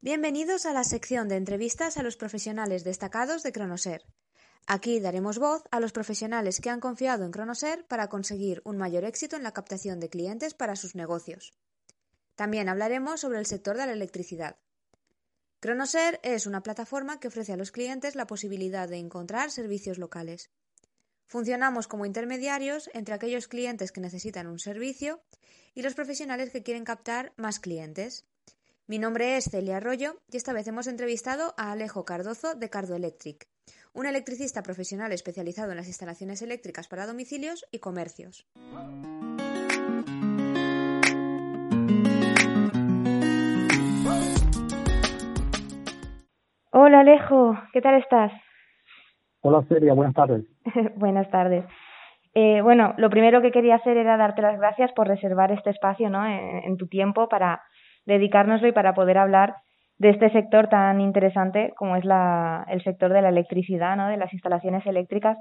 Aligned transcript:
Bienvenidos 0.00 0.66
a 0.66 0.72
la 0.72 0.84
sección 0.84 1.28
de 1.28 1.36
entrevistas 1.36 1.96
a 1.98 2.02
los 2.02 2.16
profesionales 2.16 2.84
destacados 2.84 3.42
de 3.42 3.52
Cronoser. 3.52 4.04
Aquí 4.66 4.98
daremos 4.98 5.38
voz 5.38 5.62
a 5.70 5.78
los 5.78 5.92
profesionales 5.92 6.60
que 6.60 6.70
han 6.70 6.80
confiado 6.80 7.24
en 7.24 7.30
Cronoser 7.30 7.86
para 7.86 8.08
conseguir 8.08 8.62
un 8.64 8.76
mayor 8.76 9.04
éxito 9.04 9.36
en 9.36 9.42
la 9.42 9.52
captación 9.52 10.00
de 10.00 10.08
clientes 10.08 10.54
para 10.54 10.74
sus 10.74 10.94
negocios. 10.94 11.52
También 12.34 12.68
hablaremos 12.68 13.20
sobre 13.20 13.38
el 13.38 13.46
sector 13.46 13.76
de 13.76 13.86
la 13.86 13.92
electricidad. 13.92 14.56
Cronoser 15.66 16.20
es 16.22 16.46
una 16.46 16.62
plataforma 16.62 17.18
que 17.18 17.26
ofrece 17.26 17.52
a 17.52 17.56
los 17.56 17.72
clientes 17.72 18.14
la 18.14 18.28
posibilidad 18.28 18.88
de 18.88 18.98
encontrar 18.98 19.50
servicios 19.50 19.98
locales. 19.98 20.48
Funcionamos 21.26 21.88
como 21.88 22.06
intermediarios 22.06 22.88
entre 22.94 23.16
aquellos 23.16 23.48
clientes 23.48 23.90
que 23.90 24.00
necesitan 24.00 24.46
un 24.46 24.60
servicio 24.60 25.24
y 25.74 25.82
los 25.82 25.94
profesionales 25.94 26.50
que 26.50 26.62
quieren 26.62 26.84
captar 26.84 27.32
más 27.36 27.58
clientes. 27.58 28.26
Mi 28.86 29.00
nombre 29.00 29.36
es 29.36 29.50
Celia 29.50 29.78
Arroyo 29.78 30.22
y 30.30 30.36
esta 30.36 30.52
vez 30.52 30.68
hemos 30.68 30.86
entrevistado 30.86 31.52
a 31.56 31.72
Alejo 31.72 32.04
Cardozo 32.04 32.54
de 32.54 32.70
Cardo 32.70 32.94
Electric, 32.94 33.48
un 33.92 34.06
electricista 34.06 34.62
profesional 34.62 35.10
especializado 35.10 35.72
en 35.72 35.78
las 35.78 35.88
instalaciones 35.88 36.42
eléctricas 36.42 36.86
para 36.86 37.08
domicilios 37.08 37.66
y 37.72 37.80
comercios. 37.80 38.46
Hola 46.78 47.00
Alejo, 47.00 47.56
¿qué 47.72 47.80
tal 47.80 47.94
estás? 47.94 48.30
Hola 49.40 49.62
Celia, 49.66 49.94
buenas 49.94 50.12
tardes. 50.12 50.44
buenas 50.96 51.30
tardes. 51.30 51.64
Eh, 52.34 52.60
bueno, 52.60 52.92
lo 52.98 53.08
primero 53.08 53.40
que 53.40 53.50
quería 53.50 53.76
hacer 53.76 53.96
era 53.96 54.18
darte 54.18 54.42
las 54.42 54.58
gracias 54.58 54.92
por 54.92 55.08
reservar 55.08 55.52
este 55.52 55.70
espacio 55.70 56.10
¿no? 56.10 56.26
en, 56.26 56.76
tu 56.76 56.86
tiempo 56.86 57.30
para 57.30 57.62
dedicárnoslo 58.04 58.68
y 58.68 58.72
para 58.72 58.92
poder 58.92 59.16
hablar 59.16 59.54
de 59.96 60.10
este 60.10 60.28
sector 60.28 60.68
tan 60.68 61.00
interesante 61.00 61.72
como 61.78 61.96
es 61.96 62.04
la, 62.04 62.66
el 62.68 62.84
sector 62.84 63.10
de 63.10 63.22
la 63.22 63.30
electricidad, 63.30 63.96
¿no? 63.96 64.08
de 64.08 64.18
las 64.18 64.34
instalaciones 64.34 64.84
eléctricas, 64.84 65.38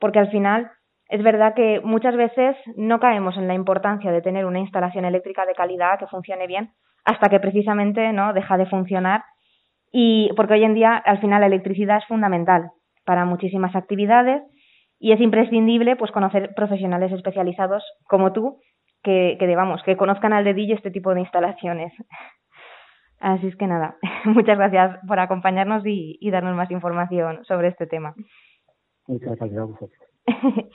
porque 0.00 0.20
al 0.20 0.30
final 0.30 0.70
es 1.10 1.22
verdad 1.22 1.52
que 1.52 1.82
muchas 1.84 2.16
veces 2.16 2.56
no 2.76 2.98
caemos 2.98 3.36
en 3.36 3.46
la 3.46 3.52
importancia 3.52 4.10
de 4.10 4.22
tener 4.22 4.46
una 4.46 4.60
instalación 4.60 5.04
eléctrica 5.04 5.44
de 5.44 5.52
calidad 5.52 5.98
que 5.98 6.06
funcione 6.06 6.46
bien 6.46 6.70
hasta 7.04 7.28
que 7.28 7.40
precisamente 7.40 8.10
no 8.14 8.32
deja 8.32 8.56
de 8.56 8.64
funcionar 8.64 9.22
y 9.92 10.30
porque 10.36 10.54
hoy 10.54 10.64
en 10.64 10.74
día 10.74 10.96
al 10.96 11.20
final 11.20 11.40
la 11.40 11.46
electricidad 11.46 11.98
es 11.98 12.06
fundamental 12.06 12.70
para 13.04 13.24
muchísimas 13.24 13.74
actividades 13.74 14.42
y 14.98 15.12
es 15.12 15.20
imprescindible 15.20 15.96
pues 15.96 16.10
conocer 16.10 16.54
profesionales 16.54 17.12
especializados 17.12 17.84
como 18.04 18.32
tú 18.32 18.60
que, 19.02 19.36
que 19.38 19.46
digamos 19.46 19.82
que 19.82 19.96
conozcan 19.96 20.32
al 20.32 20.44
dedillo 20.44 20.74
este 20.74 20.90
tipo 20.90 21.14
de 21.14 21.20
instalaciones. 21.20 21.92
Así 23.20 23.48
es 23.48 23.56
que 23.56 23.66
nada, 23.66 23.96
muchas 24.24 24.58
gracias 24.58 24.98
por 25.06 25.18
acompañarnos 25.18 25.84
y, 25.86 26.18
y 26.20 26.30
darnos 26.30 26.54
más 26.54 26.70
información 26.70 27.44
sobre 27.44 27.68
este 27.68 27.86
tema. 27.86 28.14
Muchas 29.06 29.36
gracias 29.38 29.90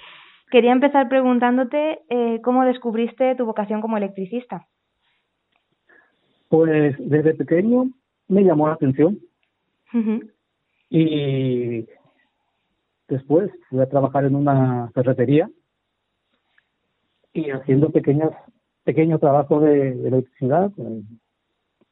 Quería 0.51 0.71
empezar 0.71 1.09
preguntándote 1.09 2.01
eh, 2.09 2.41
cómo 2.43 2.65
descubriste 2.65 3.35
tu 3.35 3.45
vocación 3.45 3.81
como 3.81 3.97
electricista. 3.97 4.67
Pues 6.49 6.95
desde 6.99 7.33
pequeño 7.33 7.85
me 8.28 8.44
llamó 8.44 8.67
la 8.67 8.73
atención. 8.73 9.19
Y 10.89 11.85
después 13.07 13.51
fui 13.69 13.79
a 13.79 13.89
trabajar 13.89 14.25
en 14.25 14.35
una 14.35 14.89
ferretería 14.94 15.50
y 17.31 17.51
haciendo 17.51 17.91
pequeñas 17.91 18.31
pequeños 18.83 19.19
trabajos 19.19 19.63
de, 19.63 19.89
electricidad, 20.07 20.72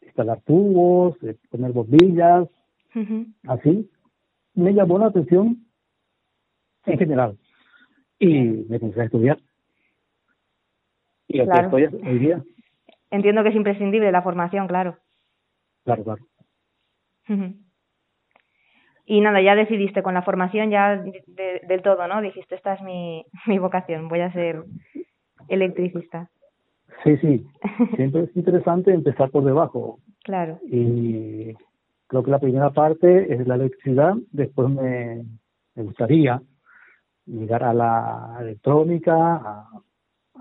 instalar 0.01 0.41
tubos, 0.41 1.17
poner 1.49 1.71
bombillas, 1.71 2.47
así. 3.47 3.89
Me 4.53 4.73
llamó 4.73 4.99
la 4.99 5.07
atención 5.07 5.65
en 6.85 6.97
general 6.97 7.37
y 8.19 8.65
me 8.67 8.79
comencé 8.79 9.01
a 9.01 9.05
estudiar. 9.05 9.37
Y 11.27 11.39
aquí 11.39 11.59
estoy 11.59 11.85
hoy 11.85 12.19
día. 12.19 12.43
Entiendo 13.09 13.43
que 13.43 13.49
es 13.49 13.55
imprescindible 13.55 14.11
la 14.11 14.21
formación, 14.21 14.67
claro. 14.67 14.97
Claro, 15.83 16.03
claro. 16.03 16.23
Y 19.05 19.21
nada, 19.21 19.41
ya 19.41 19.55
decidiste 19.55 20.03
con 20.03 20.13
la 20.13 20.21
formación 20.21 20.69
ya 20.69 20.97
del 20.97 21.81
todo, 21.81 22.07
¿no? 22.07 22.21
Dijiste, 22.21 22.55
esta 22.55 22.73
es 22.73 22.81
mi, 22.81 23.25
mi 23.47 23.59
vocación, 23.59 24.07
voy 24.07 24.21
a 24.21 24.31
ser 24.31 24.63
electricista. 25.47 26.29
Sí, 27.03 27.17
sí. 27.17 27.45
Siempre 27.95 28.23
es 28.23 28.35
interesante 28.35 28.93
empezar 28.93 29.31
por 29.31 29.43
debajo. 29.43 29.99
Claro. 30.23 30.59
Y 30.63 31.53
creo 32.07 32.23
que 32.23 32.31
la 32.31 32.39
primera 32.39 32.69
parte 32.71 33.33
es 33.33 33.47
la 33.47 33.55
electricidad, 33.55 34.13
después 34.31 34.69
me, 34.69 35.23
me 35.75 35.83
gustaría 35.83 36.41
llegar 37.25 37.63
a 37.63 37.73
la 37.73 38.37
electrónica, 38.41 39.35
a, 39.35 39.67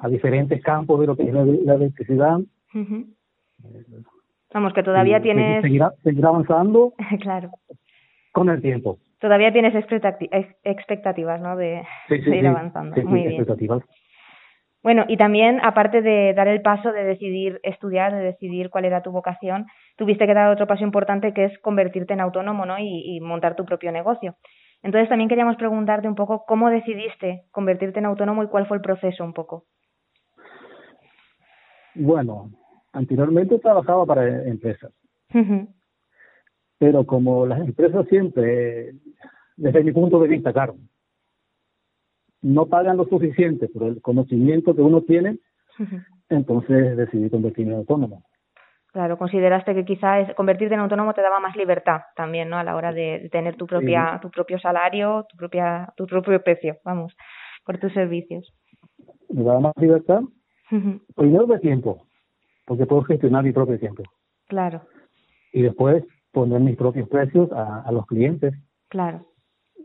a 0.00 0.08
diferentes 0.08 0.62
campos 0.62 1.00
de 1.00 1.06
lo 1.06 1.16
que 1.16 1.24
es 1.24 1.32
la, 1.32 1.74
electricidad. 1.74 2.40
Vamos, 4.52 4.72
que 4.72 4.82
todavía 4.82 5.20
tienes... 5.20 5.62
Seguir, 5.62 6.26
avanzando. 6.26 6.92
claro. 7.20 7.50
Con 8.32 8.48
el 8.48 8.60
tiempo. 8.60 8.98
Todavía 9.20 9.52
tienes 9.52 9.74
expectativas, 9.74 11.40
¿no? 11.40 11.56
De, 11.56 11.82
ir 12.08 12.46
avanzando. 12.46 13.00
Muy 13.02 13.20
bien. 13.20 13.32
Expectativas. 13.32 13.82
Bueno, 14.82 15.04
y 15.08 15.18
también, 15.18 15.60
aparte 15.62 16.00
de 16.00 16.32
dar 16.32 16.48
el 16.48 16.62
paso 16.62 16.90
de 16.90 17.04
decidir 17.04 17.60
estudiar, 17.62 18.14
de 18.14 18.22
decidir 18.22 18.70
cuál 18.70 18.86
era 18.86 19.02
tu 19.02 19.12
vocación, 19.12 19.66
tuviste 19.96 20.26
que 20.26 20.32
dar 20.32 20.50
otro 20.50 20.66
paso 20.66 20.84
importante 20.84 21.34
que 21.34 21.44
es 21.44 21.58
convertirte 21.58 22.14
en 22.14 22.20
autónomo, 22.20 22.64
¿no? 22.64 22.78
Y, 22.78 23.16
y 23.16 23.20
montar 23.20 23.56
tu 23.56 23.66
propio 23.66 23.92
negocio. 23.92 24.36
Entonces, 24.82 25.10
también 25.10 25.28
queríamos 25.28 25.56
preguntarte 25.56 26.08
un 26.08 26.14
poco 26.14 26.44
cómo 26.46 26.70
decidiste 26.70 27.42
convertirte 27.50 27.98
en 27.98 28.06
autónomo 28.06 28.42
y 28.42 28.48
cuál 28.48 28.66
fue 28.66 28.78
el 28.78 28.82
proceso 28.82 29.22
un 29.22 29.34
poco. 29.34 29.64
Bueno, 31.94 32.50
Anteriormente 32.92 33.58
trabajaba 33.58 34.04
para 34.06 34.44
empresas. 34.48 34.92
Pero 36.78 37.04
como 37.04 37.46
las 37.46 37.60
empresas 37.60 38.06
siempre, 38.08 38.92
desde 39.56 39.84
mi 39.84 39.92
punto 39.92 40.18
de 40.20 40.28
vista, 40.28 40.52
claro, 40.52 40.76
no 42.42 42.66
pagan 42.66 42.96
lo 42.96 43.04
suficiente 43.04 43.68
por 43.68 43.84
el 43.84 44.00
conocimiento 44.00 44.74
que 44.74 44.82
uno 44.82 45.02
tiene, 45.02 45.38
entonces 46.28 46.96
decidí 46.96 47.30
convertirme 47.30 47.72
en 47.72 47.78
autónomo. 47.78 48.24
Claro, 48.92 49.18
consideraste 49.18 49.72
que 49.74 49.84
quizás 49.84 50.34
convertirte 50.34 50.74
en 50.74 50.80
autónomo 50.80 51.14
te 51.14 51.22
daba 51.22 51.38
más 51.38 51.54
libertad 51.54 52.00
también, 52.16 52.48
¿no? 52.48 52.56
A 52.56 52.64
la 52.64 52.74
hora 52.74 52.92
de 52.92 53.28
tener 53.30 53.56
tu 53.56 53.66
propia, 53.66 54.18
tu 54.20 54.30
propio 54.30 54.58
salario, 54.58 55.26
tu 55.28 55.36
propia, 55.36 55.92
tu 55.96 56.06
propio 56.06 56.42
precio, 56.42 56.76
vamos, 56.84 57.14
por 57.64 57.78
tus 57.78 57.92
servicios. 57.92 58.52
Me 59.28 59.44
daba 59.44 59.60
más 59.60 59.74
libertad. 59.76 60.22
Primero 61.14 61.46
de 61.46 61.58
tiempo, 61.60 62.06
porque 62.70 62.86
puedo 62.86 63.02
gestionar 63.02 63.42
mi 63.42 63.50
propio 63.50 63.80
tiempo. 63.80 64.04
Claro. 64.46 64.82
Y 65.52 65.62
después 65.62 66.04
poner 66.30 66.60
mis 66.60 66.76
propios 66.76 67.08
precios 67.08 67.50
a, 67.50 67.80
a 67.80 67.90
los 67.90 68.06
clientes. 68.06 68.54
Claro. 68.88 69.26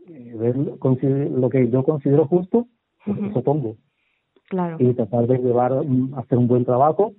ver 0.06 0.56
lo 0.56 1.50
que 1.50 1.68
yo 1.68 1.82
considero 1.82 2.28
justo, 2.28 2.68
pues 3.04 3.18
eso 3.28 3.42
pongo. 3.42 3.74
Claro. 4.50 4.76
Y 4.78 4.94
tratar 4.94 5.26
de 5.26 5.38
llevar, 5.38 5.72
hacer 6.16 6.38
un 6.38 6.46
buen 6.46 6.64
trabajo 6.64 7.12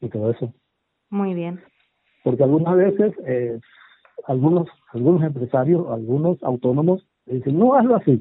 y 0.00 0.08
todo 0.08 0.32
eso. 0.32 0.52
Muy 1.10 1.32
bien. 1.32 1.60
Porque 2.24 2.42
algunas 2.42 2.74
veces, 2.74 3.14
eh, 3.24 3.60
algunos, 4.26 4.66
algunos 4.92 5.22
empresarios, 5.22 5.86
algunos 5.92 6.42
autónomos 6.42 7.06
dicen, 7.24 7.56
no 7.56 7.76
hazlo 7.76 7.94
así, 7.94 8.20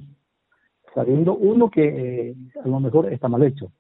sabiendo 0.94 1.36
uno 1.36 1.72
que 1.72 2.30
eh, 2.30 2.36
a 2.64 2.68
lo 2.68 2.80
mejor 2.80 3.12
está 3.12 3.28
mal 3.28 3.42
hecho. 3.42 3.72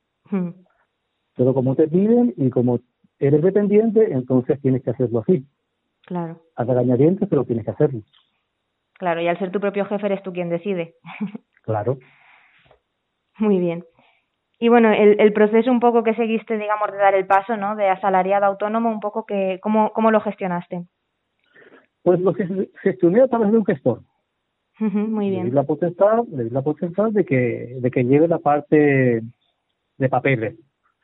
Pero 1.35 1.53
como 1.53 1.75
te 1.75 1.87
piden 1.87 2.33
y 2.37 2.49
como 2.49 2.79
eres 3.19 3.41
dependiente, 3.41 4.11
entonces 4.11 4.59
tienes 4.61 4.83
que 4.83 4.91
hacerlo 4.91 5.19
así. 5.19 5.45
Claro. 6.05 6.41
A 6.55 6.63
regañadientes, 6.63 7.27
pero 7.29 7.45
tienes 7.45 7.65
que 7.65 7.71
hacerlo. 7.71 8.01
Claro, 8.93 9.21
y 9.21 9.27
al 9.27 9.39
ser 9.39 9.51
tu 9.51 9.59
propio 9.59 9.85
jefe 9.85 10.05
eres 10.05 10.23
tú 10.23 10.33
quien 10.33 10.49
decide. 10.49 10.95
Claro. 11.63 11.99
Muy 13.37 13.59
bien. 13.59 13.85
Y 14.57 14.69
bueno, 14.69 14.91
el, 14.91 15.21
el 15.21 15.31
proceso 15.31 15.71
un 15.71 15.79
poco 15.79 16.03
que 16.03 16.15
seguiste, 16.15 16.57
digamos, 16.57 16.91
de 16.91 16.97
dar 16.97 17.13
el 17.13 17.27
paso, 17.27 17.55
¿no? 17.55 17.75
De 17.75 17.87
asalariado 17.87 18.45
autónomo, 18.47 18.89
un 18.89 18.99
poco 18.99 19.27
que, 19.27 19.59
¿cómo, 19.61 19.93
cómo 19.93 20.09
lo 20.09 20.21
gestionaste? 20.21 20.85
Pues 22.01 22.19
lo 22.19 22.33
gestioné 22.81 23.21
a 23.21 23.27
través 23.27 23.51
de 23.51 23.59
un 23.59 23.65
gestor. 23.65 24.01
muy 24.79 25.29
bien. 25.29 25.43
Le 25.43 25.49
di 25.49 25.55
la 25.55 25.63
potestad, 25.63 26.23
le 26.31 26.45
di 26.45 26.49
la 26.49 26.63
potestad 26.63 27.11
de 27.11 27.25
que, 27.25 27.77
de 27.79 27.91
que 27.91 28.03
lleve 28.03 28.27
la 28.27 28.39
parte 28.39 29.21
de 29.97 30.09
papeles. 30.09 30.55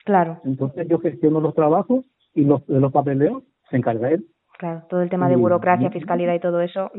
Claro. 0.08 0.40
Entonces 0.46 0.88
yo 0.88 1.00
gestiono 1.00 1.42
los 1.42 1.54
trabajos 1.54 2.06
y 2.34 2.46
los 2.46 2.66
de 2.66 2.80
los 2.80 2.94
papeleos 2.94 3.44
se 3.70 3.76
encarga 3.76 4.10
él. 4.10 4.26
Claro, 4.58 4.84
todo 4.90 5.02
el 5.02 5.10
tema 5.10 5.28
de 5.28 5.36
burocracia, 5.36 5.92
fiscalidad 5.92 6.34
y 6.34 6.40
todo 6.40 6.62
eso. 6.62 6.90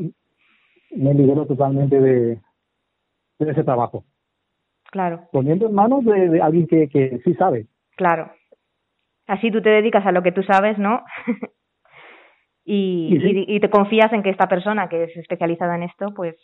Me 0.91 1.15
libero 1.15 1.47
totalmente 1.47 1.99
de, 1.99 2.39
de 3.39 3.51
ese 3.51 3.63
trabajo. 3.63 4.03
Claro. 4.91 5.27
Poniendo 5.31 5.65
en 5.65 5.73
manos 5.73 6.05
de, 6.05 6.29
de 6.29 6.39
alguien 6.39 6.67
que, 6.67 6.87
que 6.87 7.19
sí 7.23 7.33
sabe. 7.33 7.65
Claro. 7.97 8.31
Así 9.25 9.49
tú 9.49 9.59
te 9.59 9.69
dedicas 9.69 10.05
a 10.05 10.11
lo 10.11 10.21
que 10.21 10.31
tú 10.31 10.43
sabes, 10.43 10.77
¿no? 10.77 11.01
y, 12.63 13.17
y, 13.17 13.55
y, 13.55 13.59
te 13.59 13.71
confías 13.71 14.13
en 14.13 14.21
que 14.21 14.29
esta 14.29 14.47
persona 14.47 14.87
que 14.87 15.05
es 15.05 15.17
especializada 15.17 15.75
en 15.77 15.83
esto, 15.83 16.13
pues 16.15 16.35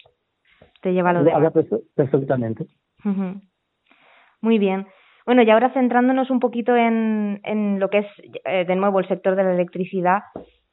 te 0.82 0.94
lleva 0.94 1.14
lo 1.14 1.24
de. 1.24 1.32
Habla 1.32 1.52
perfectamente. 1.96 2.66
Muy 4.42 4.58
bien. 4.58 4.88
Bueno, 5.26 5.42
y 5.42 5.50
ahora 5.50 5.74
centrándonos 5.74 6.30
un 6.30 6.40
poquito 6.40 6.76
en, 6.76 7.42
en 7.44 7.80
lo 7.80 7.90
que 7.90 8.00
es, 8.00 8.08
eh, 8.46 8.66
de 8.66 8.76
nuevo, 8.76 9.00
el 9.00 9.08
sector 9.08 9.36
de 9.36 9.44
la 9.44 9.54
electricidad, 9.54 10.22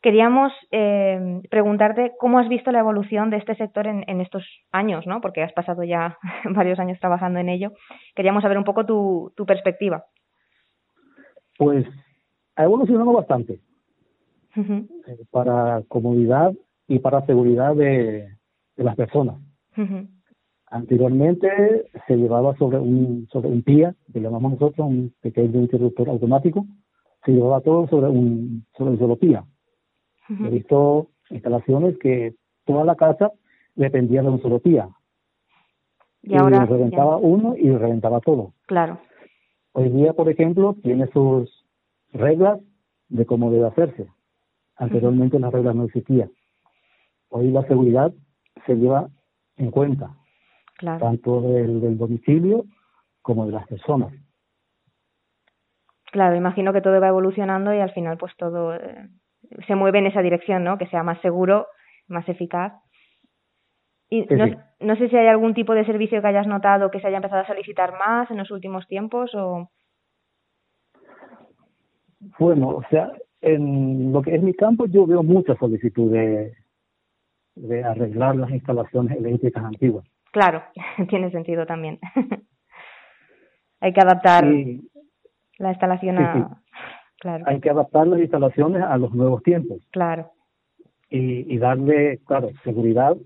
queríamos 0.03 0.53
eh, 0.73 1.41
preguntarte 1.49 2.13
cómo 2.19 2.39
has 2.39 2.49
visto 2.49 2.71
la 2.71 2.81
evolución 2.81 3.31
de 3.31 3.39
este 3.39 3.55
sector 3.55 3.87
en, 3.87 4.05
en 4.09 4.21
estos 4.21 4.45
años, 4.71 5.07
¿no? 5.07 5.21
Porque 5.23 5.43
has 5.43 5.53
pasado 5.53 5.85
ya 5.85 6.19
varios 6.51 6.79
años 6.79 6.99
trabajando 7.01 7.39
en 7.39 7.49
ello. 7.49 7.73
Queríamos 8.15 8.43
saber 8.43 8.59
un 8.59 8.65
poco 8.65 8.85
tu, 8.85 9.33
tu 9.37 9.47
perspectiva. 9.47 10.05
Pues 11.57 11.87
ha 12.57 12.65
evolucionado 12.65 13.13
bastante. 13.13 13.61
Uh 14.57 14.87
para 15.31 15.81
comodidad 15.89 16.53
y 16.87 16.99
para 16.99 17.25
seguridad 17.25 17.75
de, 17.75 18.29
de 18.77 18.85
las 18.85 18.97
personas. 18.97 19.37
Uh 19.79 20.07
Anteriormente 20.73 21.51
se 22.07 22.17
llevaba 22.17 22.57
sobre 22.57 22.79
un 22.79 23.29
sobre 23.31 23.51
un 23.51 23.63
PIA, 23.63 23.95
que 24.11 24.21
llamamos 24.21 24.53
nosotros, 24.53 24.89
un 24.89 25.13
pequeño 25.21 25.61
interruptor 25.61 26.09
automático, 26.09 26.65
se 27.27 27.33
llevaba 27.33 27.61
todo 27.61 27.87
sobre 27.89 28.09
un 28.09 28.65
sobre 28.79 28.93
un 28.93 28.99
solo. 28.99 29.19
Uh 29.21 30.47
He 30.47 30.49
visto 30.49 31.09
instalaciones 31.29 31.99
que 31.99 32.35
toda 32.65 32.85
la 32.87 32.97
casa 32.97 33.33
dependía 33.75 34.23
de 34.23 34.31
un 34.31 34.41
solo 34.41 34.61
PIA. 34.61 34.89
Y, 36.23 36.39
ahora 36.39 36.65
reventaba 36.65 37.21
ya. 37.21 37.27
uno 37.27 37.55
y 37.55 37.69
reventaba 37.71 38.21
todo. 38.21 38.55
Claro. 38.65 38.99
Hoy 39.73 39.91
día, 39.91 40.15
por 40.15 40.31
ejemplo, 40.31 40.75
tiene 40.83 41.07
sus 41.09 41.67
reglas 42.15 42.61
de 43.11 43.27
cómo 43.27 43.51
debe 43.51 43.67
hacerse. 43.67 44.07
Anteriormente 44.77 45.39
las 45.39 45.53
reglas 45.53 45.77
no 45.77 45.85
existían. 45.85 46.31
Hoy 47.29 47.51
la 47.51 47.63
seguridad 47.67 48.11
se 48.65 48.75
lleva 48.75 49.11
en 49.57 49.71
cuenta, 49.71 50.17
claro. 50.83 50.99
tanto 50.99 51.41
del, 51.41 51.81
del 51.81 51.97
domicilio 51.97 52.65
como 53.23 53.47
de 53.47 53.53
las 53.53 53.67
personas. 53.69 54.13
Claro, 56.11 56.37
imagino 56.37 56.73
que 56.73 56.83
todo 56.83 57.01
va 57.01 57.09
evolucionando 57.09 57.73
y 57.73 57.79
al 57.79 57.93
final 57.93 58.19
pues 58.19 58.33
todo 58.37 58.75
eh, 58.75 59.09
se 59.67 59.75
mueve 59.75 59.99
en 60.01 60.07
esa 60.07 60.21
dirección, 60.21 60.65
¿no? 60.65 60.77
Que 60.77 60.87
sea 60.89 61.03
más 61.03 61.21
seguro, 61.23 61.69
más 62.09 62.29
eficaz. 62.29 62.75
Y 64.11 64.25
Sí, 64.25 64.35
no, 64.35 64.47
sí. 64.47 64.55
no 64.81 64.97
sé 64.97 65.09
si 65.09 65.17
hay 65.17 65.29
algún 65.29 65.55
tipo 65.55 65.73
de 65.75 65.87
servicio 65.87 66.21
que 66.21 66.29
hayas 66.29 66.47
notado 66.47 66.91
que 66.91 67.01
se 67.01 67.07
haya 67.07 67.17
empezado 67.17 67.43
a 67.43 67.47
solicitar 67.47 67.93
más 67.93 68.31
en 68.31 68.37
los 68.37 68.51
últimos 68.51 68.87
tiempos 68.87 69.31
o... 69.35 69.71
Bueno, 72.39 72.69
o 72.69 72.83
sea, 72.91 73.11
en 73.41 74.13
lo 74.13 74.21
que 74.23 74.35
es 74.35 74.43
mi 74.43 74.55
campo 74.55 74.87
yo 74.87 75.07
veo 75.07 75.23
mucha 75.23 75.57
solicitud 75.57 76.13
de, 76.13 76.53
de 77.55 77.85
arreglar 77.85 78.37
las 78.37 78.51
instalaciones 78.51 79.17
eléctricas 79.17 79.65
antiguas. 79.65 80.07
Claro, 80.33 80.65
tiene 81.09 81.31
sentido 81.31 81.65
también. 81.67 81.99
hay 83.81 83.93
que 83.93 84.01
adaptar 84.01 84.45
Y 84.47 84.83
la 85.59 85.71
instalación 85.71 86.17
Sí, 86.17 86.23
a... 86.23 86.33
sí. 86.35 86.43
Claro, 87.21 87.45
hay 87.47 87.61
que 87.61 87.71
adaptar 87.71 88.09
las 88.09 88.19
instalaciones 88.19 88.83
a 88.83 88.97
los 88.99 89.13
nuevos 89.15 89.45
tiempos 89.45 89.79
claro, 89.93 90.33
y, 91.09 91.55
y 91.55 91.59
darle, 91.59 92.19
claro, 92.27 92.51
seguridad 92.65 93.17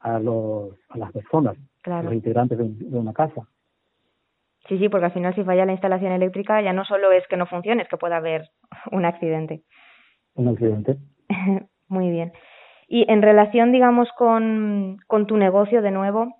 a 0.00 0.18
los 0.18 0.76
a 0.88 0.98
las 0.98 1.12
personas, 1.12 1.56
claro. 1.82 2.06
los 2.06 2.14
integrantes 2.14 2.58
de, 2.58 2.64
de 2.68 2.98
una 2.98 3.12
casa. 3.12 3.46
Sí, 4.68 4.76
sí, 4.78 4.88
porque 4.88 5.06
al 5.06 5.12
final 5.12 5.34
si 5.36 5.44
falla 5.44 5.64
la 5.64 5.70
instalación 5.72 6.10
eléctrica 6.10 6.60
ya 6.62 6.72
no 6.72 6.84
solo 6.84 7.12
es 7.12 7.24
que 7.28 7.36
no 7.36 7.46
funcione, 7.46 7.82
es 7.82 7.88
que 7.88 7.96
puede 7.96 8.14
haber 8.16 8.48
un 8.90 9.04
accidente. 9.04 9.62
Un 10.34 10.48
accidente. 10.48 10.96
Muy 11.86 12.10
bien. 12.10 12.32
Y 12.94 13.10
en 13.10 13.22
relación, 13.22 13.72
digamos, 13.72 14.06
con, 14.18 14.98
con 15.06 15.26
tu 15.26 15.38
negocio 15.38 15.80
de 15.80 15.90
nuevo, 15.90 16.36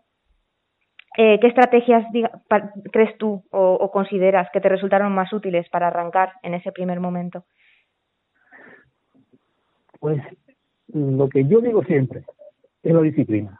eh, 1.16 1.40
¿qué 1.40 1.46
estrategias 1.46 2.04
diga- 2.12 2.42
pa- 2.46 2.74
crees 2.92 3.16
tú 3.16 3.42
o, 3.50 3.72
o 3.80 3.90
consideras 3.90 4.50
que 4.52 4.60
te 4.60 4.68
resultaron 4.68 5.14
más 5.14 5.32
útiles 5.32 5.66
para 5.70 5.86
arrancar 5.86 6.34
en 6.42 6.52
ese 6.52 6.70
primer 6.70 7.00
momento? 7.00 7.46
Pues 9.98 10.20
lo 10.88 11.26
que 11.30 11.46
yo 11.46 11.62
digo 11.62 11.84
siempre 11.84 12.26
es 12.82 12.92
la 12.92 13.00
disciplina. 13.00 13.58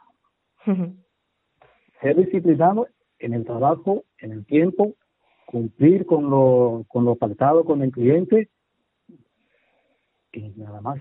Ser 1.99 2.15
disciplinado 2.15 2.89
en 3.17 3.33
el 3.33 3.43
trabajo, 3.43 4.03
en 4.19 4.33
el 4.33 4.45
tiempo, 4.45 4.93
cumplir 5.47 6.05
con 6.05 6.29
lo, 6.29 6.85
con 6.89 7.05
lo 7.05 7.15
pactado 7.15 7.65
con 7.65 7.81
el 7.81 7.91
cliente 7.91 8.49
y 10.31 10.49
nada 10.57 10.79
más. 10.79 10.99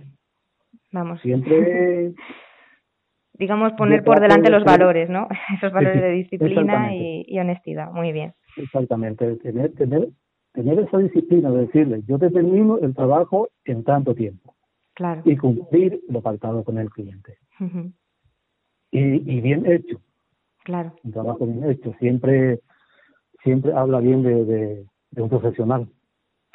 Vamos, 0.92 1.20
Siempre 1.22 2.12
digamos, 3.34 3.72
poner 3.72 4.04
por 4.04 4.20
delante 4.20 4.50
de 4.50 4.50
los 4.50 4.62
ser- 4.62 4.78
valores, 4.78 5.08
¿no? 5.10 5.26
Esos 5.56 5.72
valores 5.72 6.00
de 6.02 6.10
disciplina 6.10 6.94
y, 6.94 7.24
y 7.26 7.38
honestidad. 7.38 7.90
Muy 7.92 8.12
bien. 8.12 8.34
Exactamente, 8.56 9.36
tener, 9.36 9.72
tener, 9.74 10.08
tener 10.52 10.78
esa 10.80 10.98
disciplina 10.98 11.50
de 11.50 11.60
decirle, 11.66 12.02
yo 12.06 12.18
te 12.18 12.30
termino 12.30 12.78
el 12.78 12.94
trabajo 12.94 13.48
en 13.64 13.82
tanto 13.84 14.14
tiempo 14.14 14.54
Claro. 14.94 15.22
y 15.24 15.36
cumplir 15.38 16.00
lo 16.08 16.20
pactado 16.20 16.62
con 16.62 16.76
el 16.78 16.90
cliente. 16.90 17.38
Y, 18.90 19.00
y 19.00 19.40
bien 19.40 19.64
hecho, 19.70 20.00
Claro. 20.64 20.94
un 21.02 21.12
trabajo 21.12 21.46
bien 21.46 21.70
hecho, 21.70 21.94
siempre 21.98 22.60
siempre 23.42 23.72
habla 23.72 23.98
bien 24.00 24.22
de, 24.22 24.44
de, 24.44 24.84
de 25.10 25.22
un 25.22 25.28
profesional. 25.28 25.88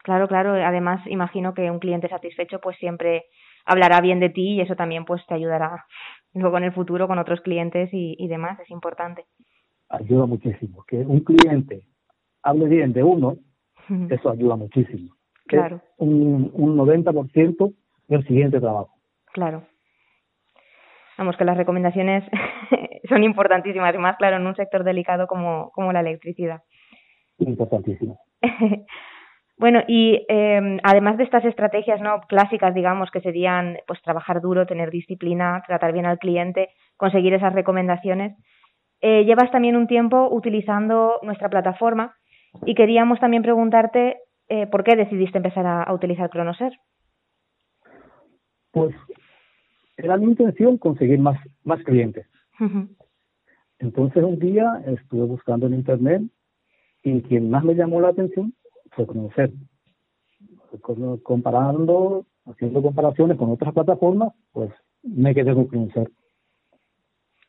Claro, 0.03 0.27
claro. 0.29 0.53
Además, 0.53 1.05
imagino 1.07 1.53
que 1.53 1.69
un 1.69 1.79
cliente 1.79 2.07
satisfecho 2.07 2.61
pues 2.61 2.77
siempre 2.77 3.25
hablará 3.67 4.01
bien 4.01 4.19
de 4.19 4.29
ti 4.29 4.55
y 4.55 4.61
eso 4.61 4.75
también 4.75 5.05
pues 5.05 5.25
te 5.27 5.35
ayudará 5.35 5.85
luego 6.33 6.57
en 6.57 6.63
el 6.63 6.73
futuro 6.73 7.07
con 7.07 7.19
otros 7.19 7.41
clientes 7.41 7.89
y, 7.93 8.15
y 8.17 8.27
demás. 8.27 8.59
Es 8.59 8.69
importante. 8.71 9.25
Ayuda 9.89 10.25
muchísimo. 10.25 10.83
Que 10.87 10.97
un 10.97 11.19
cliente 11.21 11.83
hable 12.43 12.65
bien 12.65 12.93
de 12.93 13.03
uno, 13.03 13.37
eso 14.09 14.29
ayuda 14.29 14.55
muchísimo. 14.55 15.15
Que 15.47 15.57
Claro. 15.57 15.81
Un, 15.97 16.51
un 16.53 16.77
90% 16.77 17.73
del 18.07 18.27
siguiente 18.27 18.59
trabajo. 18.59 18.93
Claro. 19.33 19.63
Vamos, 21.17 21.35
que 21.37 21.45
las 21.45 21.57
recomendaciones 21.57 22.23
son 23.09 23.23
importantísimas 23.23 23.93
y 23.95 23.97
más, 23.97 24.17
claro, 24.17 24.37
en 24.37 24.45
un 24.45 24.55
sector 24.55 24.83
delicado 24.83 25.27
como, 25.27 25.71
como 25.71 25.91
la 25.91 26.01
electricidad. 26.01 26.61
Importantísimo. 27.39 28.19
bueno, 29.57 29.81
y 29.87 30.25
eh, 30.29 30.77
además 30.83 31.17
de 31.17 31.23
estas 31.23 31.43
estrategias 31.43 31.99
no 31.99 32.21
clásicas, 32.27 32.75
digamos, 32.75 33.09
que 33.09 33.21
serían 33.21 33.77
pues 33.87 34.01
trabajar 34.03 34.39
duro, 34.39 34.67
tener 34.67 34.91
disciplina, 34.91 35.63
tratar 35.65 35.93
bien 35.93 36.05
al 36.05 36.19
cliente, 36.19 36.69
conseguir 36.95 37.33
esas 37.33 37.53
recomendaciones, 37.53 38.37
eh, 39.01 39.25
llevas 39.25 39.51
también 39.51 39.75
un 39.75 39.87
tiempo 39.87 40.29
utilizando 40.31 41.19
nuestra 41.23 41.49
plataforma 41.49 42.15
y 42.65 42.75
queríamos 42.75 43.19
también 43.19 43.43
preguntarte 43.43 44.17
eh, 44.47 44.67
por 44.67 44.83
qué 44.83 44.95
decidiste 44.95 45.37
empezar 45.37 45.65
a, 45.65 45.83
a 45.83 45.93
utilizar 45.93 46.29
Cronoser. 46.29 46.73
Pues 48.71 48.95
era 49.97 50.17
mi 50.17 50.25
intención 50.25 50.77
conseguir 50.77 51.19
más, 51.19 51.39
más 51.63 51.81
clientes. 51.83 52.27
Entonces 53.79 54.23
un 54.23 54.39
día 54.39 54.83
estuve 54.85 55.25
buscando 55.25 55.65
en 55.65 55.73
internet 55.73 56.21
y 57.03 57.21
quien 57.23 57.49
más 57.49 57.63
me 57.63 57.73
llamó 57.73 58.01
la 58.01 58.09
atención 58.09 58.53
fue 58.97 59.05
conocer. 59.07 59.51
Con- 60.81 61.17
Comparando, 61.19 62.25
haciendo 62.45 62.81
comparaciones 62.81 63.37
con 63.37 63.51
otras 63.51 63.73
plataformas, 63.73 64.33
pues 64.51 64.71
me 65.03 65.33
quedé 65.33 65.53
con. 65.53 65.69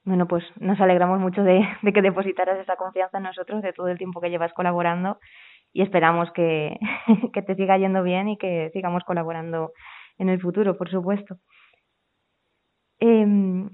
Bueno, 0.05 0.27
pues 0.29 0.45
nos 0.61 0.81
alegramos 0.81 1.19
mucho 1.21 1.43
de, 1.43 1.67
de 1.83 1.93
que 1.93 2.03
depositaras 2.03 2.59
esa 2.61 2.77
confianza 2.77 3.19
en 3.19 3.25
nosotros, 3.25 3.63
de 3.63 3.73
todo 3.73 3.89
el 3.89 3.99
tiempo 3.99 4.21
que 4.21 4.31
llevas 4.31 4.53
colaborando 4.53 5.19
y 5.73 5.83
esperamos 5.83 6.31
que, 6.33 6.79
que 7.33 7.43
te 7.43 7.55
siga 7.57 7.77
yendo 7.79 8.03
bien 8.03 8.29
y 8.29 8.39
que 8.39 8.71
sigamos 8.73 9.05
colaborando 9.05 9.73
en 10.19 10.29
el 10.29 10.41
futuro, 10.41 10.77
por 10.79 10.91
supuesto. 10.91 11.37
Eh, 13.01 13.25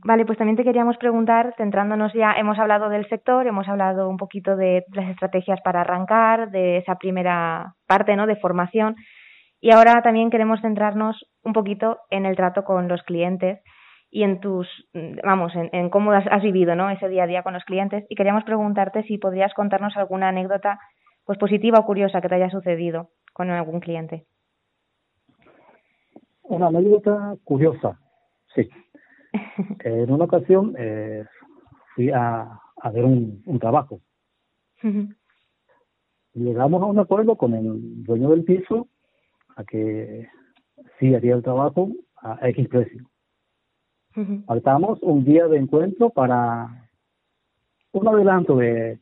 vale, 0.05 0.27
pues 0.27 0.37
también 0.37 0.57
te 0.57 0.65
queríamos 0.65 0.99
preguntar, 0.99 1.55
centrándonos 1.57 2.13
ya, 2.13 2.33
hemos 2.33 2.59
hablado 2.59 2.91
del 2.91 3.09
sector, 3.09 3.47
hemos 3.47 3.67
hablado 3.69 4.09
un 4.09 4.19
poquito 4.19 4.55
de 4.55 4.85
las 4.93 5.09
estrategias 5.09 5.61
para 5.63 5.81
arrancar, 5.81 6.51
de 6.51 6.79
esa 6.79 6.97
primera 6.97 7.75
parte, 7.87 8.17
¿no? 8.17 8.27
De 8.27 8.37
formación. 8.37 8.97
Y 9.61 9.71
ahora 9.71 10.03
también 10.03 10.29
queremos 10.29 10.61
centrarnos 10.61 11.25
un 11.43 11.55
poquito 11.55 12.01
en 12.11 12.27
el 12.27 12.37
trato 12.37 12.65
con 12.65 12.87
los 12.87 13.03
clientes 13.03 13.61
y 14.11 14.23
en 14.23 14.41
tus, 14.41 14.69
vamos, 15.25 15.53
en, 15.57 15.89
cómo 15.89 16.13
has, 16.13 16.27
has, 16.31 16.43
vivido, 16.43 16.77
¿no? 16.77 16.91
Ese 16.91 17.09
día 17.09 17.25
a 17.25 17.27
día 17.27 17.43
con 17.43 17.55
los 17.55 17.65
clientes. 17.65 18.05
Y 18.11 18.15
queríamos 18.15 18.45
preguntarte 18.45 19.05
si 19.05 19.17
podrías 19.17 19.55
contarnos 19.55 19.97
alguna 19.97 20.29
anécdota, 20.29 20.79
pues 21.25 21.39
positiva 21.39 21.79
o 21.79 21.87
curiosa 21.87 22.21
que 22.21 22.29
te 22.29 22.35
haya 22.35 22.51
sucedido 22.51 23.09
con 23.33 23.51
algún 23.51 23.81
cliente. 23.81 24.27
Una 26.43 26.67
anécdota 26.67 27.35
curiosa, 27.43 27.99
sí. 28.55 28.69
En 29.85 30.13
una 30.13 30.25
ocasión 30.25 30.75
eh, 30.79 31.25
fui 31.95 32.11
a, 32.11 32.61
a 32.77 32.91
ver 32.91 33.05
un, 33.05 33.43
un 33.47 33.59
trabajo. 33.59 34.01
Llegamos 36.35 36.83
a 36.83 36.87
un 36.87 36.99
acuerdo 36.99 37.37
con 37.37 37.55
el 37.55 38.03
dueño 38.05 38.31
del 38.31 38.45
piso 38.45 38.89
a 39.57 39.65
que 39.65 40.29
sí 40.99 41.15
haría 41.15 41.35
el 41.35 41.43
trabajo 41.43 41.89
a 42.17 42.49
X 42.49 42.69
precio. 42.69 43.09
Faltamos 44.47 44.99
un 45.03 45.25
día 45.25 45.47
de 45.49 45.59
encuentro 45.59 46.11
para 46.11 46.91
un 47.93 48.09
adelanto 48.09 48.57
de 48.57 49.01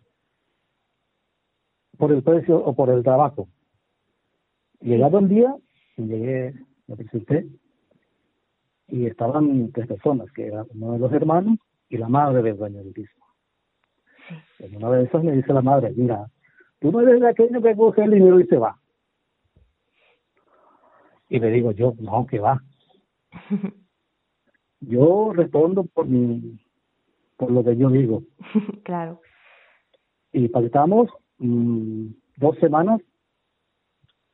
por 1.98 2.12
el 2.12 2.22
precio 2.22 2.56
o 2.56 2.74
por 2.74 2.90
el 2.90 3.02
trabajo. 3.02 3.48
Llegado 4.80 5.18
el 5.18 5.28
día, 5.28 5.54
llegué, 5.96 6.54
me 6.86 6.96
presenté 6.96 7.46
y 8.92 9.06
estaban 9.06 9.72
tres 9.72 9.86
personas, 9.86 10.30
que 10.32 10.48
eran 10.48 10.66
uno 10.74 10.92
de 10.92 10.98
los 10.98 11.12
hermanos 11.14 11.58
y 11.88 11.96
la 11.96 12.08
madre 12.08 12.42
del 12.42 12.58
dueño 12.58 12.84
del 12.84 12.92
piso. 12.92 13.14
En 14.58 14.76
una 14.76 14.90
de 14.90 15.04
esas 15.04 15.24
me 15.24 15.32
dice 15.32 15.50
la 15.54 15.62
madre, 15.62 15.94
mira, 15.96 16.30
tú 16.78 16.92
no 16.92 17.00
eres 17.00 17.18
de 17.18 17.28
aquello 17.28 17.62
que 17.62 17.74
coge 17.74 18.04
el 18.04 18.10
dinero 18.10 18.38
y 18.38 18.46
se 18.46 18.58
va. 18.58 18.78
Y 21.30 21.40
le 21.40 21.50
digo 21.50 21.72
yo, 21.72 21.94
no, 22.00 22.26
que 22.26 22.38
va. 22.38 22.62
Yo 24.80 25.32
respondo 25.32 25.84
por 25.84 26.06
mi, 26.06 26.60
por 27.36 27.52
lo 27.52 27.62
que 27.62 27.76
yo 27.76 27.88
digo. 27.88 28.24
claro. 28.82 29.20
Y 30.32 30.48
pactamos 30.48 31.08
mmm, 31.38 32.08
dos 32.36 32.58
semanas, 32.58 33.00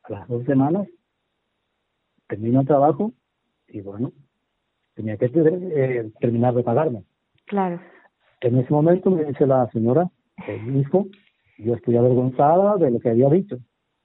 a 0.01 0.11
las 0.11 0.27
dos 0.27 0.43
semanas, 0.45 0.87
termino 2.27 2.61
el 2.61 2.67
trabajo 2.67 3.13
y 3.67 3.81
bueno, 3.81 4.11
tenía 4.99 5.15
que 5.15 5.31
eh, 5.33 6.11
terminar 6.19 6.53
de 6.53 6.63
pagarme. 6.63 7.03
Claro. 7.45 7.79
En 8.41 8.57
ese 8.57 8.73
momento 8.73 9.09
me 9.09 9.23
dice 9.23 9.47
la 9.47 9.69
señora, 9.71 10.09
el 10.45 10.75
hijo, 10.75 11.07
yo 11.57 11.75
estoy 11.75 11.95
avergonzada 11.95 12.75
de 12.75 12.91
lo 12.91 12.99
que 12.99 13.09
había 13.09 13.29
dicho. 13.29 13.57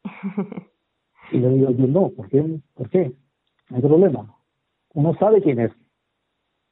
y 1.32 1.38
le 1.38 1.48
digo 1.48 1.70
yo, 1.72 1.86
no, 1.88 2.10
¿por 2.10 2.28
qué? 2.28 2.44
¿Por 2.74 2.88
qué? 2.90 3.12
No 3.70 3.76
hay 3.76 3.82
problema. 3.82 4.36
Uno 4.92 5.14
sabe 5.16 5.42
quién 5.42 5.58
es. 5.58 5.72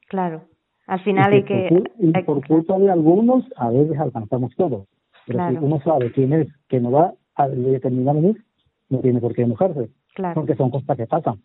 Claro. 0.07 0.45
Al 0.87 1.01
final 1.01 1.33
hay 1.33 1.43
que... 1.43 1.83
y 1.99 2.11
por 2.23 2.47
culpa 2.47 2.77
de 2.79 2.91
algunos, 2.91 3.43
a 3.57 3.71
veces 3.71 3.99
alcanzamos 3.99 4.55
todo. 4.55 4.87
Pero 5.27 5.49
si 5.49 5.55
uno 5.57 5.81
sabe 5.81 6.13
quién 6.13 6.31
es, 6.31 6.47
que 6.69 6.79
no 6.79 6.91
va 6.91 7.13
a 7.35 7.47
determinar 7.49 8.15
no 8.15 8.99
tiene 8.99 9.19
por 9.19 9.33
qué 9.33 9.41
enojarse. 9.41 9.89
Claro. 10.13 10.35
Porque 10.35 10.55
son 10.55 10.71
cosas 10.71 10.95
que 10.95 11.07
pasan. 11.07 11.41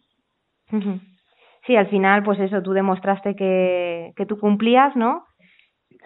Sí, 1.69 1.77
al 1.77 1.89
final, 1.89 2.23
pues 2.23 2.41
eso, 2.41 2.63
tú 2.63 2.73
demostraste 2.73 3.37
que, 3.37 4.15
que 4.17 4.25
tú 4.25 4.39
cumplías, 4.39 4.97
¿no? 4.97 5.25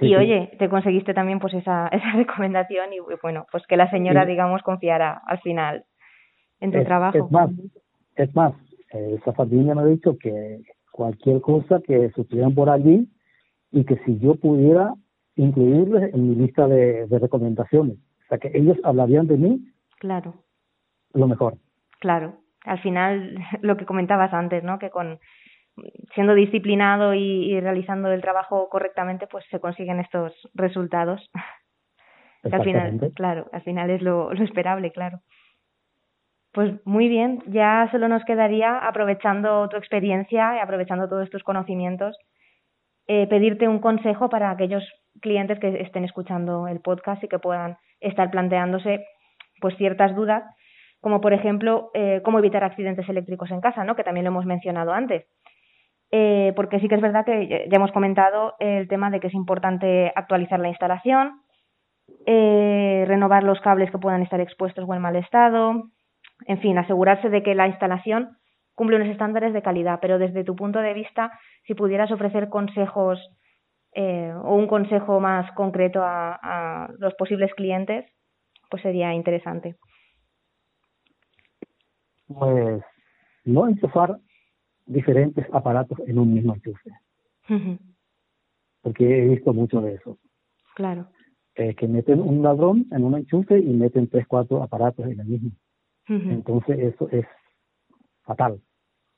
y 0.00 0.16
oye, 0.16 0.50
te 0.58 0.68
conseguiste 0.68 1.14
también 1.14 1.38
pues 1.38 1.54
esa, 1.54 1.86
esa 1.92 2.12
recomendación 2.16 2.92
y 2.92 2.98
bueno, 3.22 3.46
pues 3.52 3.64
que 3.68 3.76
la 3.76 3.88
señora, 3.88 4.26
digamos, 4.26 4.60
confiara 4.62 5.22
al 5.24 5.38
final 5.40 5.84
en 6.58 6.72
tu 6.72 6.82
trabajo. 6.82 7.16
Es 7.16 7.30
más, 7.30 7.50
es 8.16 8.34
más, 8.34 8.54
esa 8.90 9.32
familia 9.34 9.76
me 9.76 9.82
ha 9.82 9.84
dicho 9.84 10.18
que 10.18 10.62
cualquier 10.90 11.40
cosa 11.40 11.80
que 11.86 12.10
supieran 12.10 12.56
por 12.56 12.68
allí 12.68 13.08
y 13.70 13.84
que 13.84 13.96
si 14.04 14.18
yo 14.18 14.34
pudiera 14.34 14.92
incluirles 15.36 16.12
en 16.12 16.28
mi 16.28 16.34
lista 16.34 16.66
de, 16.66 17.06
de 17.06 17.18
recomendaciones. 17.20 17.98
O 17.98 18.28
sea, 18.30 18.38
que 18.38 18.50
ellos 18.52 18.78
hablarían 18.82 19.28
de 19.28 19.36
mí. 19.36 19.64
Claro. 20.00 20.34
Lo 21.14 21.28
mejor. 21.28 21.54
Claro. 22.00 22.34
Al 22.64 22.80
final, 22.80 23.38
lo 23.60 23.76
que 23.76 23.86
comentabas 23.86 24.32
antes, 24.34 24.64
¿no? 24.64 24.80
Que 24.80 24.90
con 24.90 25.20
siendo 26.14 26.34
disciplinado 26.34 27.14
y, 27.14 27.52
y 27.52 27.60
realizando 27.60 28.10
el 28.12 28.20
trabajo 28.20 28.68
correctamente, 28.68 29.26
pues 29.26 29.44
se 29.50 29.60
consiguen 29.60 30.00
estos 30.00 30.32
resultados. 30.54 31.30
al 32.50 32.64
final, 32.64 33.12
claro, 33.14 33.48
al 33.52 33.62
final 33.62 33.90
es 33.90 34.02
lo, 34.02 34.32
lo 34.32 34.44
esperable, 34.44 34.90
claro. 34.92 35.20
Pues 36.52 36.74
muy 36.84 37.08
bien, 37.08 37.42
ya 37.46 37.88
solo 37.90 38.08
nos 38.08 38.24
quedaría, 38.24 38.78
aprovechando 38.78 39.68
tu 39.68 39.76
experiencia 39.76 40.56
y 40.56 40.58
aprovechando 40.58 41.08
todos 41.08 41.30
tus 41.30 41.42
conocimientos, 41.42 42.14
eh, 43.08 43.26
pedirte 43.26 43.68
un 43.68 43.78
consejo 43.78 44.28
para 44.28 44.50
aquellos 44.50 44.84
clientes 45.20 45.58
que 45.58 45.80
estén 45.80 46.04
escuchando 46.04 46.68
el 46.68 46.80
podcast 46.80 47.24
y 47.24 47.28
que 47.28 47.38
puedan 47.38 47.78
estar 48.00 48.30
planteándose 48.30 49.04
pues 49.60 49.76
ciertas 49.76 50.14
dudas, 50.14 50.44
como 51.00 51.20
por 51.20 51.32
ejemplo 51.32 51.90
eh, 51.94 52.20
cómo 52.24 52.38
evitar 52.38 52.64
accidentes 52.64 53.08
eléctricos 53.08 53.50
en 53.50 53.60
casa, 53.60 53.84
¿no? 53.84 53.96
que 53.96 54.04
también 54.04 54.24
lo 54.24 54.30
hemos 54.30 54.44
mencionado 54.44 54.92
antes. 54.92 55.24
Eh, 56.14 56.52
porque 56.54 56.78
sí 56.78 56.88
que 56.88 56.96
es 56.96 57.00
verdad 57.00 57.24
que 57.24 57.66
ya 57.70 57.76
hemos 57.76 57.90
comentado 57.90 58.54
el 58.58 58.86
tema 58.86 59.08
de 59.10 59.18
que 59.18 59.28
es 59.28 59.34
importante 59.34 60.12
actualizar 60.14 60.60
la 60.60 60.68
instalación, 60.68 61.40
eh, 62.26 63.04
renovar 63.08 63.42
los 63.44 63.60
cables 63.60 63.90
que 63.90 63.98
puedan 63.98 64.22
estar 64.22 64.38
expuestos 64.38 64.84
o 64.86 64.94
en 64.94 65.00
mal 65.00 65.16
estado, 65.16 65.84
en 66.46 66.60
fin, 66.60 66.76
asegurarse 66.76 67.30
de 67.30 67.42
que 67.42 67.54
la 67.54 67.66
instalación 67.66 68.36
cumple 68.74 68.96
unos 68.96 69.08
estándares 69.08 69.54
de 69.54 69.62
calidad, 69.62 70.00
pero 70.02 70.18
desde 70.18 70.44
tu 70.44 70.54
punto 70.54 70.80
de 70.80 70.92
vista, 70.92 71.32
si 71.66 71.74
pudieras 71.74 72.10
ofrecer 72.10 72.50
consejos 72.50 73.18
eh, 73.94 74.34
o 74.42 74.54
un 74.54 74.66
consejo 74.66 75.18
más 75.18 75.50
concreto 75.52 76.00
a, 76.02 76.88
los 76.98 77.14
posibles 77.14 77.54
clientes, 77.54 78.04
pues 78.70 78.82
sería 78.82 79.14
interesante. 79.14 79.76
Pues 82.26 82.82
no 83.44 83.68
enchufar 83.68 84.16
diferentes 84.86 85.46
aparatos 85.52 85.98
en 86.06 86.18
un 86.18 86.32
mismo 86.32 86.54
enchufe. 86.54 86.90
Porque 88.82 89.24
he 89.24 89.28
visto 89.28 89.52
mucho 89.52 89.80
de 89.80 89.94
eso. 89.94 90.18
Claro. 90.74 91.08
Eh, 91.54 91.74
que 91.74 91.86
meten 91.86 92.20
un 92.20 92.42
ladrón 92.42 92.86
en 92.90 93.04
un 93.04 93.14
enchufe 93.14 93.58
y 93.58 93.72
meten 93.74 94.08
tres, 94.08 94.26
cuatro 94.26 94.62
aparatos 94.62 95.06
en 95.06 95.20
el 95.20 95.26
mismo. 95.26 95.50
Entonces 96.08 96.78
eso 96.78 97.08
es 97.10 97.26
fatal. 98.22 98.60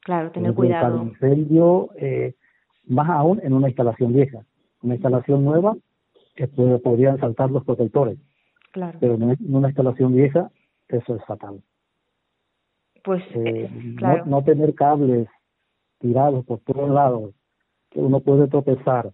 Claro, 0.01 0.31
tener 0.31 0.55
cuidado. 0.55 1.01
Un 1.01 1.09
incendio, 1.09 1.91
eh, 1.97 2.35
más 2.87 3.09
aún 3.09 3.41
en 3.43 3.53
una 3.53 3.69
instalación 3.69 4.13
vieja. 4.13 4.45
Una 4.83 4.95
instalación 4.95 5.45
nueva, 5.45 5.75
que 6.37 6.47
podrían 6.47 7.19
saltar 7.19 7.51
los 7.51 7.65
protectores. 7.65 8.19
Claro. 8.73 8.99
Pero 9.01 9.15
en 9.15 9.37
una 9.55 9.69
instalación 9.69 10.15
vieja, 10.15 10.51
eso 10.89 11.17
es 11.17 11.25
fatal. 11.25 11.63
Pues, 13.03 13.23
eh, 13.35 13.71
claro. 13.97 14.25
no, 14.27 14.39
no 14.39 14.45
tener 14.45 14.75
cables 14.75 15.29
tirados 15.99 16.45
por 16.45 16.61
todos 16.61 16.91
lados, 16.91 17.35
que 17.91 18.01
uno 18.01 18.21
puede 18.21 18.49
tropezar, 18.49 19.13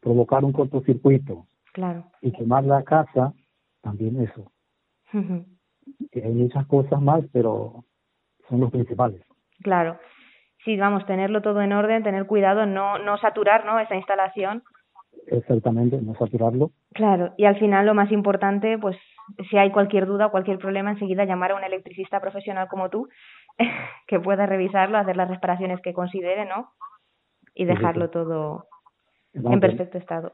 provocar 0.00 0.44
un 0.44 0.52
cortocircuito 0.52 1.46
claro. 1.72 2.04
y 2.20 2.32
quemar 2.32 2.64
la 2.64 2.82
casa, 2.82 3.32
también 3.80 4.20
eso. 4.20 4.50
Y 6.12 6.20
hay 6.20 6.32
muchas 6.32 6.66
cosas 6.66 7.00
más, 7.00 7.24
pero 7.32 7.84
son 8.48 8.60
los 8.60 8.70
principales. 8.70 9.22
Claro. 9.62 9.98
Sí, 10.64 10.76
vamos, 10.76 11.06
tenerlo 11.06 11.40
todo 11.40 11.62
en 11.62 11.72
orden, 11.72 12.02
tener 12.02 12.26
cuidado, 12.26 12.66
no, 12.66 12.98
no 12.98 13.16
saturar 13.18 13.64
¿no? 13.64 13.78
esa 13.78 13.96
instalación. 13.96 14.62
Exactamente, 15.26 16.00
no 16.00 16.14
saturarlo. 16.14 16.72
Claro, 16.94 17.34
y 17.36 17.44
al 17.44 17.58
final 17.58 17.86
lo 17.86 17.94
más 17.94 18.10
importante, 18.12 18.78
pues 18.78 18.96
si 19.50 19.56
hay 19.56 19.70
cualquier 19.70 20.06
duda 20.06 20.26
o 20.26 20.30
cualquier 20.30 20.58
problema, 20.58 20.90
enseguida 20.90 21.24
llamar 21.24 21.52
a 21.52 21.56
un 21.56 21.64
electricista 21.64 22.20
profesional 22.20 22.68
como 22.68 22.88
tú, 22.88 23.08
que 24.06 24.20
pueda 24.20 24.46
revisarlo, 24.46 24.98
hacer 24.98 25.16
las 25.16 25.28
reparaciones 25.28 25.80
que 25.82 25.92
considere, 25.92 26.46
¿no? 26.46 26.72
Y 27.54 27.64
dejarlo 27.64 28.10
todo 28.10 28.68
en 29.32 29.60
perfecto 29.60 29.98
estado. 29.98 30.32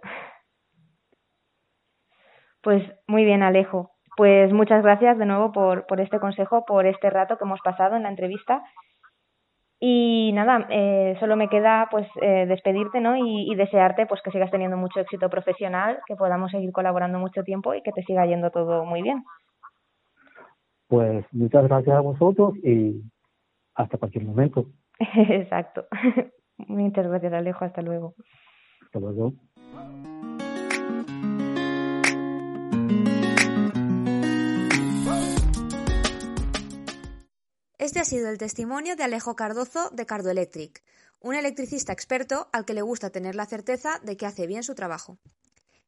Pues 2.62 2.82
muy 3.06 3.24
bien, 3.24 3.42
Alejo. 3.42 3.90
Pues 4.16 4.52
muchas 4.52 4.82
gracias 4.82 5.18
de 5.18 5.26
nuevo 5.26 5.52
por, 5.52 5.86
por 5.86 6.00
este 6.00 6.20
consejo, 6.20 6.64
por 6.64 6.86
este 6.86 7.10
rato 7.10 7.36
que 7.36 7.44
hemos 7.44 7.60
pasado 7.60 7.96
en 7.96 8.04
la 8.04 8.08
entrevista. 8.08 8.62
Y 9.80 10.30
nada, 10.34 10.66
eh, 10.70 11.16
solo 11.20 11.36
me 11.36 11.48
queda 11.48 11.88
pues 11.90 12.06
eh, 12.22 12.46
despedirte 12.46 13.00
¿no? 13.00 13.16
Y, 13.16 13.50
y, 13.50 13.54
desearte 13.54 14.06
pues 14.06 14.22
que 14.22 14.30
sigas 14.30 14.50
teniendo 14.50 14.76
mucho 14.76 15.00
éxito 15.00 15.28
profesional, 15.28 15.98
que 16.06 16.16
podamos 16.16 16.52
seguir 16.52 16.72
colaborando 16.72 17.18
mucho 17.18 17.42
tiempo 17.42 17.74
y 17.74 17.82
que 17.82 17.92
te 17.92 18.02
siga 18.04 18.24
yendo 18.24 18.50
todo 18.50 18.84
muy 18.84 19.02
bien. 19.02 19.24
Pues 20.88 21.26
muchas 21.32 21.64
gracias 21.64 21.96
a 21.96 22.00
vosotros 22.00 22.54
y 22.62 23.02
hasta 23.74 23.98
cualquier 23.98 24.24
momento. 24.24 24.70
Exacto. 24.98 25.86
Muchas 26.56 27.06
gracias, 27.06 27.32
Alejo. 27.32 27.64
Hasta 27.64 27.82
luego. 27.82 28.14
Hasta 28.82 29.00
luego. 29.00 29.34
Este 37.78 38.00
ha 38.00 38.04
sido 38.04 38.30
el 38.30 38.38
testimonio 38.38 38.96
de 38.96 39.04
Alejo 39.04 39.36
Cardozo 39.36 39.90
de 39.90 40.06
Cardo 40.06 40.30
Electric, 40.30 40.82
un 41.20 41.34
electricista 41.34 41.92
experto 41.92 42.48
al 42.52 42.64
que 42.64 42.72
le 42.72 42.80
gusta 42.80 43.10
tener 43.10 43.34
la 43.34 43.44
certeza 43.44 44.00
de 44.02 44.16
que 44.16 44.24
hace 44.24 44.46
bien 44.46 44.62
su 44.62 44.74
trabajo. 44.74 45.18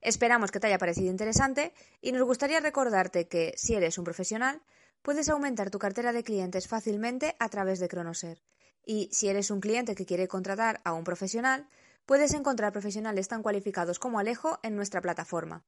Esperamos 0.02 0.50
que 0.50 0.60
te 0.60 0.66
haya 0.66 0.78
parecido 0.78 1.10
interesante 1.10 1.72
y 2.02 2.12
nos 2.12 2.22
gustaría 2.24 2.60
recordarte 2.60 3.28
que, 3.28 3.54
si 3.56 3.74
eres 3.74 3.96
un 3.96 4.04
profesional, 4.04 4.60
puedes 5.06 5.28
aumentar 5.28 5.70
tu 5.70 5.78
cartera 5.78 6.12
de 6.12 6.24
clientes 6.24 6.66
fácilmente 6.66 7.36
a 7.38 7.48
través 7.48 7.78
de 7.78 7.86
Cronoser. 7.86 8.42
Y 8.84 9.08
si 9.12 9.28
eres 9.28 9.52
un 9.52 9.60
cliente 9.60 9.94
que 9.94 10.04
quiere 10.04 10.26
contratar 10.26 10.80
a 10.82 10.94
un 10.94 11.04
profesional, 11.04 11.68
puedes 12.06 12.34
encontrar 12.34 12.72
profesionales 12.72 13.28
tan 13.28 13.40
cualificados 13.40 14.00
como 14.00 14.18
Alejo 14.18 14.58
en 14.64 14.74
nuestra 14.74 15.00
plataforma. 15.00 15.64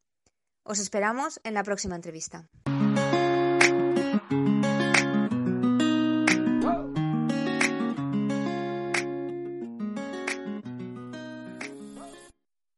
Os 0.64 0.80
esperamos 0.80 1.38
en 1.44 1.54
la 1.54 1.62
próxima 1.62 1.94
entrevista. 1.94 2.48